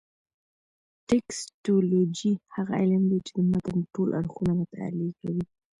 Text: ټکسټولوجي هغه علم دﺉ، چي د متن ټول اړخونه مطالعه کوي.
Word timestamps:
ټکسټولوجي 1.07 2.31
هغه 2.55 2.73
علم 2.81 3.03
دﺉ، 3.11 3.19
چي 3.25 3.31
د 3.37 3.39
متن 3.49 3.79
ټول 3.93 4.09
اړخونه 4.19 4.51
مطالعه 4.61 5.11
کوي. 5.21 5.43